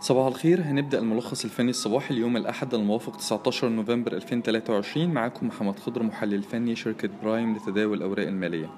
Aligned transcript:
صباح 0.00 0.26
الخير. 0.26 0.60
هنبدأ 0.62 0.98
الملخص 0.98 1.44
الفني 1.44 1.70
الصباحي 1.70 2.14
اليوم 2.14 2.36
الأحد 2.36 2.74
الموافق 2.74 3.16
19 3.16 3.68
نوفمبر 3.68 4.12
2023 4.12 5.08
معاكم 5.08 5.46
محمد 5.46 5.78
خضر 5.78 6.02
محلل 6.02 6.42
فني 6.42 6.76
شركة 6.76 7.08
برايم 7.22 7.56
لتداول 7.56 7.96
الأوراق 7.98 8.26
المالية. 8.26 8.70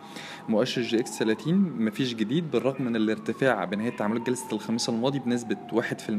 مؤشر 0.48 0.82
EGX 0.82 1.18
30 1.18 1.54
مفيش 1.78 2.14
جديد 2.14 2.50
بالرغم 2.50 2.84
من 2.84 2.96
الارتفاع 2.96 3.64
بنهاية 3.64 3.90
تعاملات 3.96 4.26
جلسة 4.26 4.46
الخميس 4.52 4.88
الماضي 4.88 5.18
بنسبة 5.18 5.56
1% 5.72 6.10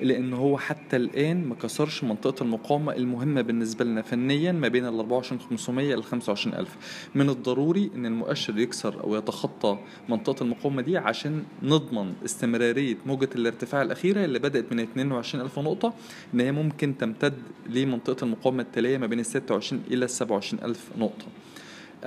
إلا 0.00 0.16
إن 0.16 0.32
هو 0.34 0.58
حتى 0.58 0.96
الآن 0.96 1.44
ما 1.48 1.54
كسرش 1.54 2.04
منطقة 2.04 2.42
المقاومة 2.42 2.92
المهمة 2.92 3.40
بالنسبة 3.42 3.84
لنا 3.84 4.02
فنيا 4.02 4.52
ما 4.52 4.68
بين 4.68 4.86
ال 4.86 5.00
24500 5.00 5.94
إلى 5.94 6.02
25000 6.02 6.76
من 7.14 7.28
الضروري 7.30 7.90
إن 7.94 8.06
المؤشر 8.06 8.58
يكسر 8.58 9.04
أو 9.04 9.14
يتخطى 9.16 9.78
منطقة 10.08 10.42
المقاومة 10.42 10.82
دي 10.82 10.98
عشان 10.98 11.42
نضمن 11.62 12.12
استمرارية 12.24 12.96
موجة 13.06 13.28
الارتفاع 13.36 13.82
الأخيرة 13.82 14.23
اللي 14.24 14.38
بدأت 14.38 14.72
من 14.72 14.80
22000 14.80 15.58
نقطة 15.62 15.94
إن 16.34 16.40
هي 16.40 16.52
ممكن 16.52 16.98
تمتد 16.98 17.34
لمنطقة 17.70 18.24
المقاومة 18.24 18.62
التالية 18.62 18.98
ما 18.98 19.06
بين 19.06 19.20
ال 19.20 19.26
26 19.26 19.82
إلى 19.90 20.04
ال 20.04 20.10
27000 20.10 20.90
نقطة. 20.98 21.26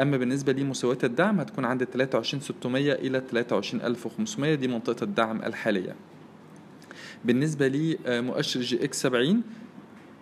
أما 0.02 0.18
بالنسبة 0.18 0.54
لمستويات 0.54 1.04
الدعم 1.04 1.40
هتكون 1.40 1.66
عند 1.66 1.84
23600 1.84 2.94
إلى 2.94 3.24
23500 3.32 4.56
دي 4.56 4.68
منطقة 4.68 5.04
الدعم 5.04 5.42
الحالية. 5.42 5.96
بالنسبة 7.26 7.68
لمؤشر 7.68 8.62
EGX 8.62 9.02
70 9.02 9.42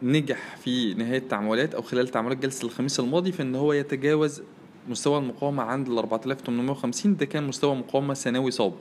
نجح 0.03 0.55
في 0.57 0.93
نهاية 0.93 1.19
تعاملات 1.29 1.75
أو 1.75 1.81
خلال 1.81 2.07
تعاملات 2.07 2.37
جلسة 2.37 2.65
الخميس 2.65 2.99
الماضي 2.99 3.31
في 3.31 3.41
إن 3.43 3.55
هو 3.55 3.73
يتجاوز 3.73 4.41
مستوى 4.89 5.17
المقاومة 5.17 5.63
عند 5.63 5.87
ال 5.89 5.97
4850 5.97 7.15
ده 7.17 7.25
كان 7.25 7.43
مستوى 7.47 7.75
مقاومة 7.75 8.13
سنوي 8.13 8.51
سابق. 8.51 8.75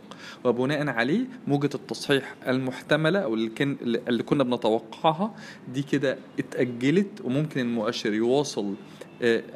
وبناء 0.44 0.88
عليه 0.88 1.20
موجة 1.46 1.70
التصحيح 1.74 2.34
المحتملة 2.48 3.18
أو 3.18 3.34
اللي, 3.34 3.48
كان 3.48 3.76
اللي 3.82 4.22
كنا 4.22 4.44
بنتوقعها 4.44 5.34
دي 5.74 5.82
كده 5.82 6.18
اتأجلت 6.38 7.20
وممكن 7.24 7.60
المؤشر 7.60 8.12
يواصل 8.12 8.74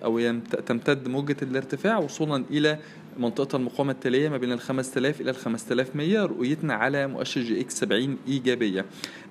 أو 0.04 0.40
تمتد 0.66 1.08
موجة 1.08 1.36
الارتفاع 1.42 1.98
وصولا 1.98 2.44
إلى 2.50 2.78
منطقة 3.18 3.56
المقاومة 3.56 3.92
التالية 3.92 4.28
ما 4.28 4.36
بين 4.36 4.52
ال 4.52 4.60
5000 4.60 5.20
إلى 5.20 5.30
ال 5.30 5.36
5100 5.36 6.24
رؤيتنا 6.24 6.74
على 6.74 7.06
مؤشر 7.06 7.40
EGX 7.40 7.78
70 7.80 8.16
إيجابية. 8.28 8.84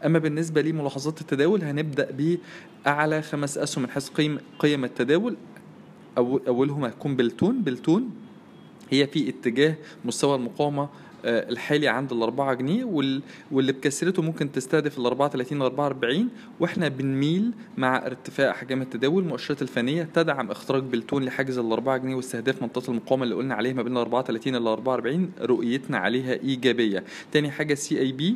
أما 0.05 0.19
بالنسبة 0.19 0.61
لملاحظات 0.61 1.21
التداول 1.21 1.63
هنبدأ 1.63 2.37
بأعلى 2.85 3.21
خمس 3.21 3.57
أسهم 3.57 3.83
من 3.83 3.89
حيث 3.89 4.09
قيم 4.09 4.37
قيم 4.59 4.83
التداول. 4.83 5.35
أول 6.17 6.41
أولهم 6.47 6.85
هتكون 6.85 7.15
بلتون. 7.15 7.61
بلتون 7.61 8.09
هي 8.89 9.07
في 9.07 9.29
اتجاه 9.29 9.75
مستوى 10.05 10.35
المقاومة 10.35 10.89
الحالي 11.25 11.87
عند 11.87 12.11
ال 12.13 12.23
4 12.23 12.53
جنيه 12.53 12.83
واللي 13.51 13.71
بكسرته 13.71 14.21
ممكن 14.21 14.51
تستهدف 14.51 14.99
ال 14.99 15.05
34 15.05 15.59
ل 15.59 15.61
44 15.61 16.29
وإحنا 16.59 16.87
بنميل 16.87 17.51
مع 17.77 18.05
ارتفاع 18.05 18.51
احجام 18.51 18.81
التداول 18.81 19.23
المؤشرات 19.23 19.61
الفنية 19.61 20.09
تدعم 20.13 20.51
اختراق 20.51 20.83
بلتون 20.83 21.23
لحاجز 21.23 21.57
ال 21.57 21.71
4 21.71 21.97
جنيه 21.97 22.15
واستهداف 22.15 22.61
منطقة 22.61 22.91
المقاومة 22.91 23.23
اللي 23.23 23.35
قلنا 23.35 23.55
عليها 23.55 23.73
ما 23.73 23.81
بين 23.81 23.93
ال 23.93 23.97
34 23.97 24.55
ل 24.55 24.67
44 24.67 25.31
رؤيتنا 25.41 25.97
عليها 25.97 26.33
إيجابية. 26.33 27.03
تاني 27.31 27.51
حاجة 27.51 27.73
CIB 27.73 28.35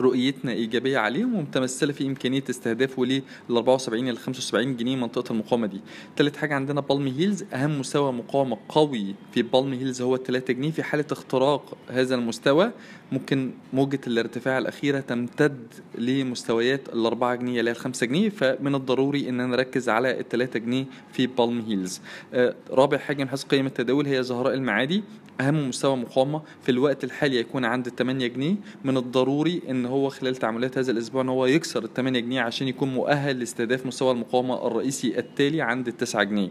رؤيتنا 0.00 0.52
إيجابية 0.52 0.98
عليهم 0.98 1.34
ومتمثلة 1.34 1.92
في 1.92 2.06
إمكانية 2.06 2.44
استهدافه 2.50 3.04
لل 3.04 3.22
74 3.50 4.08
إلى 4.08 4.16
75 4.16 4.76
جنيه 4.76 4.96
منطقة 4.96 5.32
المقاومة 5.32 5.66
دي. 5.66 5.80
ثالث 6.16 6.36
حاجة 6.36 6.54
عندنا 6.54 6.80
بالم 6.80 7.12
هيلز 7.18 7.44
أهم 7.54 7.80
مستوى 7.80 8.12
مقاومة 8.12 8.56
قوي 8.68 9.14
في 9.32 9.42
بالم 9.42 9.76
هيلز 9.76 10.02
هو 10.02 10.16
3 10.16 10.52
جنيه 10.52 10.70
في 10.70 10.82
حالة 10.82 11.04
اختراق 11.12 11.76
هذا 11.88 12.14
المستوى 12.14 12.72
ممكن 13.12 13.50
موجة 13.72 14.00
الارتفاع 14.06 14.58
الأخيرة 14.58 15.00
تمتد 15.00 15.58
لمستويات 15.98 16.88
ال 16.88 17.06
4 17.06 17.34
جنيه 17.34 17.60
إلى 17.60 17.74
5 17.74 18.06
جنيه 18.06 18.28
فمن 18.28 18.74
الضروري 18.74 19.28
إن 19.28 19.50
نركز 19.50 19.88
على 19.88 20.20
ال 20.20 20.28
3 20.28 20.58
جنيه 20.58 20.84
في 21.12 21.28
هيلز. 21.68 22.00
آه 22.34 22.54
رابع 22.70 22.98
حاجة 22.98 23.22
من 23.22 23.28
حيث 23.28 23.44
قيم 23.44 23.66
التداول 23.66 24.06
هي 24.06 24.22
زهراء 24.22 24.54
المعادي 24.54 25.02
أهم 25.40 25.68
مستوى 25.68 25.96
مقاومة 25.96 26.42
في 26.62 26.68
الوقت 26.68 27.04
الحالي 27.04 27.36
يكون 27.36 27.64
عند 27.64 27.88
8 27.88 28.26
جنيه 28.26 28.54
من 28.84 28.96
الضروري 28.96 29.62
إن 29.68 29.86
هو 29.86 30.08
خلال 30.08 30.36
تعاملات 30.36 30.78
هذا 30.78 30.92
الأسبوع 30.92 31.22
إن 31.22 31.28
هو 31.28 31.46
يكسر 31.46 31.84
ال 31.84 31.94
8 31.94 32.20
جنيه 32.20 32.40
عشان 32.40 32.68
يكون 32.68 32.94
مؤهل 32.94 33.38
لاستهداف 33.38 33.86
مستوى 33.86 34.12
المقاومة 34.12 34.66
الرئيسي 34.66 35.18
التالي 35.18 35.62
عند 35.62 35.88
ال 35.88 35.96
9 35.96 36.22
جنيه. 36.22 36.48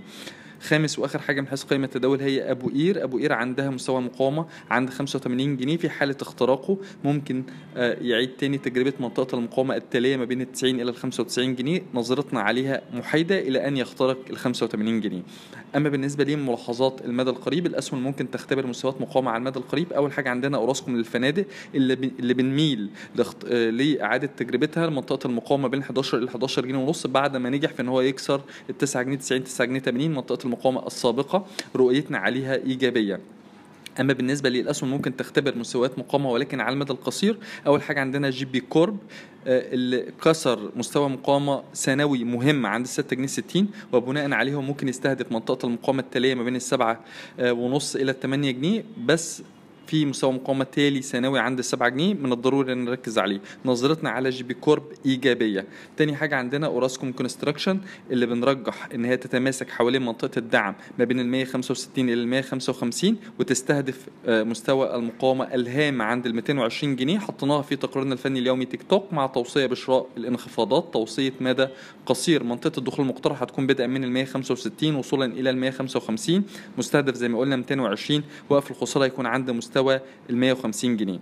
خامس 0.62 1.00
وآخر 1.00 1.20
حاجة 1.20 1.42
من 1.42 1.47
حيث 1.47 1.64
قيمة 1.64 1.86
التداول 1.86 2.22
هي 2.22 2.52
أبو 2.52 2.70
قير 2.70 3.03
أبو 3.03 3.18
قير 3.18 3.34
عندها 3.34 3.70
مستوى 3.70 4.00
المقاومه 4.00 4.46
عند 4.70 4.90
85 4.90 5.58
جنيه 5.58 5.78
في 5.78 5.90
حالة 5.90 6.16
اختراقه. 6.22 6.78
ممكن 7.03 7.44
يعيد 7.75 8.30
تاني 8.30 8.58
تجربة 8.58 8.94
منطقة 9.00 9.38
المقاومة 9.38 9.75
التالية 9.75 10.18
ما 10.18 10.25
بين 10.25 10.42
ال 10.42 10.52
90 10.52 10.81
إلى 10.81 10.92
ال 10.92 10.96
95 10.96 11.56
جنيه. 11.56 11.81
نظرتنا 11.94 12.42
عليها 12.42 12.81
محايدة 12.94 13.40
إلى 13.40 13.68
أن 13.68 13.78
يخترق 13.78 14.18
ال 14.30 14.38
85 14.38 15.02
جنيه. 15.02 15.22
أما 15.75 15.90
بالنسبة 15.90 16.24
لملاحظات 16.24 17.06
المدى 17.06 17.30
القريب 17.30 17.66
الأسهم 17.66 18.03
ممكن 18.03 18.31
تختبر 18.31 18.68
مستويات 18.68 19.02
مقاومة 19.02 19.31
على 19.31 19.38
المدى 19.38 19.59
القريب. 19.59 19.94
أول 19.94 20.14
حاجة 20.14 20.30
عندنا 20.30 20.58
أوراسكوم 20.58 20.97
للفنادق 20.97 21.46
اللي. 21.76 21.94
اللي 22.20 22.34
بنميل 22.34 22.90
لخت... 23.16 23.46
لإعادة 23.46 24.30
تجربتها. 24.38 24.88
لمنطقه 24.88 25.28
المقاومة 25.28 25.68
بين 25.68 25.81
11 25.81 26.18
إلى 26.18 26.28
11 26.28 26.66
جنيه 26.66 26.78
ونص. 26.78 27.08
بعد 27.08 27.38
ما 27.38 27.50
نجح 27.50 27.74
في 27.74 27.81
إن 27.81 27.88
هو 27.88 28.02
يكسر 28.02 28.41
ال 28.70 28.78
9 28.78 29.03
جنيه 29.03 29.18
90 29.18 29.44
9 29.44 29.68
جنيه 29.68 29.80
80 29.80 30.12
منطقة 30.12 30.48
المقاومة 30.49 30.87
السابقة 30.87 31.45
رؤيتنا 31.75 32.17
عليها 32.17 32.55
إيجابية. 32.55 33.19
أما 33.99 34.13
بالنسبة 34.13 34.49
للأسهم 34.49 34.89
ممكن 34.89 35.15
تختبر 35.15 35.57
مستويات 35.57 35.99
مقاومة 35.99 36.31
ولكن 36.31 36.59
على 36.61 36.73
المدى 36.73 36.93
القصير 36.93 37.37
أول 37.67 37.81
حاجة 37.81 37.99
عندنا 37.99 38.29
GB 38.29 38.59
Corp 38.59 38.97
اللي 39.47 40.11
كسر 40.23 40.71
مستوى 40.75 41.09
مقاومة 41.09 41.63
سنوي 41.73 42.23
مهم 42.23 42.65
عند 42.65 42.85
6 42.87 43.15
جنيه 43.15 43.27
60 43.27 43.67
وبناء 43.93 44.31
عليه 44.31 44.61
ممكن 44.61 44.87
يستهدف 44.87 45.31
منطقة 45.31 45.65
المقاومة 45.65 45.99
التالية 45.99 46.33
ما 46.35 46.43
بين 46.43 46.55
السبعة 46.55 46.99
ونص 47.39 47.95
إلى 47.95 48.13
8 48.21 48.51
جنيه 48.51 48.83
بس 49.05 49.43
في 49.89 50.05
مستوى 50.05 50.33
مقاومه 50.33 50.63
تالي 50.63 51.01
سنوي 51.01 51.39
عند 51.39 51.59
السبعة 51.59 51.89
جنيه 51.89 52.13
من 52.13 52.31
الضروري 52.33 52.73
إن 52.73 52.85
نركز 52.85 53.17
عليه. 53.19 53.41
نظرتنا 53.66 54.09
على 54.09 54.29
جي 54.29 54.44
بي 54.44 54.53
كورب 54.53 54.83
إيجابية. 55.05 55.66
تاني 55.97 56.16
حاجة 56.16 56.35
عندنا 56.35 56.67
أوراسكوم 56.67 57.11
كونستراكشن 57.11 57.79
اللي 58.11 58.25
بنرجح 58.25 58.89
إن 58.94 59.05
هي 59.05 59.17
تتماسك 59.17 59.69
حوالين 59.69 60.05
منطقة 60.05 60.39
الدعم 60.39 60.75
ما 60.99 61.05
بين 61.05 61.19
ال 61.19 61.28
165 61.28 62.09
إلى 62.09 62.13
ال 62.13 62.28
155 62.28 63.17
وتستهدف 63.39 64.07
مستوى 64.28 64.95
المقاومة 64.95 65.44
الهام 65.45 66.01
عند 66.01 66.25
ال 66.25 66.35
220 66.35 66.95
جنيه. 66.95 67.19
حطيناها 67.19 67.61
في 67.61 67.75
تقريرنا 67.75 68.13
الفني 68.13 68.39
اليومي 68.39 68.66
take 68.66 68.84
stock 68.84 69.13
مع 69.13 69.28
توصية 69.28 69.66
بشراء 69.66 70.07
الانخفاضات. 70.17 70.94
توصية 70.94 71.33
مدى 71.41 71.67
قصير. 72.05 72.44
منطقة 72.44 72.79
الدخول 72.79 73.05
المقترح 73.05 73.41
هتكون 73.41 73.67
بدءا 73.67 73.88
من 73.88 74.03
ال 74.03 74.11
165 74.11 74.95
وصولا 74.95 75.25
إلى 75.25 75.49
ال 75.49 75.57
155 75.57 76.44
مستهدف 76.78 77.16
زي 77.16 77.28
ما 77.28 77.39
قلنا 77.39 77.55
220 77.55 78.23
وقف 78.49 78.72
الخسارة 78.72 79.05
يكون 79.05 79.25
عند 79.25 79.51
مستوى 79.51 79.78
مستوى 79.79 80.01
ال 80.29 80.38
150 80.38 80.97
جنيه. 80.97 81.19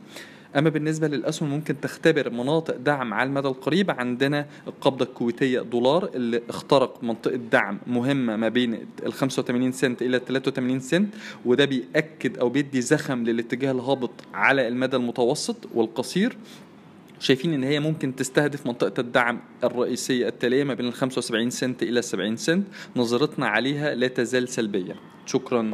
أما 0.55 0.69
بالنسبة 0.69 1.07
للأسهم 1.07 1.49
ممكن 1.49 1.79
تختبر 1.81 2.29
مناطق 2.29 2.75
دعم 2.75 3.13
على 3.13 3.27
المدى 3.27 3.47
القريب. 3.47 3.91
عندنا 3.91 4.45
القبضة 4.67 5.05
الكويتية 5.05 5.59
دولار 5.59 6.09
اللي 6.15 6.41
اخترق 6.49 7.03
منطقة 7.03 7.35
دعم 7.35 7.79
مهمة 7.87 8.35
ما 8.35 8.49
بين 8.49 8.87
ال 9.05 9.13
85 9.13 9.71
سنت 9.71 10.01
إلى 10.01 10.19
83 10.19 10.79
سنت 10.79 11.13
وده 11.45 11.65
بيأكد 11.65 12.37
أو 12.37 12.49
بيدي 12.49 12.81
زخم 12.81 13.23
للاتجاه 13.23 13.71
الهابط 13.71 14.11
على 14.33 14.67
المدى 14.67 14.95
المتوسط 14.97 15.57
والقصير. 15.73 16.37
شايفين 17.19 17.53
إن 17.53 17.63
هي 17.63 17.79
ممكن 17.79 18.15
تستهدف 18.15 18.67
منطقة 18.67 19.01
الدعم 19.01 19.39
الرئيسية 19.63 20.27
التالية 20.27 20.63
ما 20.63 20.73
بين 20.73 20.87
ال 20.87 20.93
75 20.93 21.49
سنت 21.49 21.83
إلى 21.83 22.01
70 22.01 22.35
سنت. 22.35 22.67
نظرتنا 22.95 23.47
عليها 23.47 23.95
لا 23.95 24.07
تزال 24.07 24.49
سلبية. 24.49 24.95
شكرا. 25.25 25.73